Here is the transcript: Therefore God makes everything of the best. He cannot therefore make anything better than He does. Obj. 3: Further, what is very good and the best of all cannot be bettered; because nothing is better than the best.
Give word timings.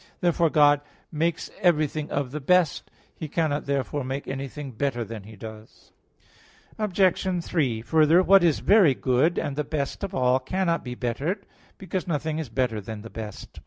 Therefore 0.19 0.49
God 0.49 0.81
makes 1.11 1.51
everything 1.61 2.09
of 2.09 2.31
the 2.31 2.39
best. 2.41 2.89
He 3.13 3.27
cannot 3.27 3.67
therefore 3.67 4.03
make 4.03 4.27
anything 4.27 4.71
better 4.71 5.03
than 5.05 5.21
He 5.25 5.35
does. 5.35 5.91
Obj. 6.79 7.43
3: 7.45 7.81
Further, 7.83 8.23
what 8.23 8.43
is 8.43 8.61
very 8.61 8.95
good 8.95 9.37
and 9.37 9.55
the 9.55 9.63
best 9.63 10.03
of 10.03 10.15
all 10.15 10.39
cannot 10.39 10.83
be 10.83 10.95
bettered; 10.95 11.45
because 11.77 12.07
nothing 12.07 12.39
is 12.39 12.49
better 12.49 12.81
than 12.81 13.03
the 13.03 13.11
best. 13.11 13.59